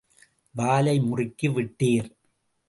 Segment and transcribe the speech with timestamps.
[0.55, 2.09] வாலை முறுக்கி விட்டீர்!